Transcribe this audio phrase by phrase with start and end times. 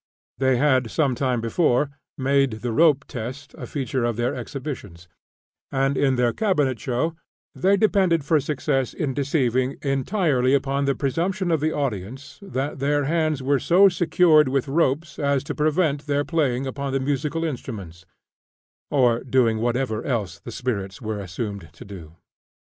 [0.39, 5.07] They had, some time before, made the "rope test" a feature of their exhibitions;
[5.71, 7.13] and in their cabinet show
[7.53, 13.03] they depended for success in deceiving entirely upon the presumption of the audience that their
[13.03, 18.03] hands were so secured with ropes as to prevent their playing upon the musical instruments,
[18.89, 22.15] or doing whatever else the spirits were assumed to do.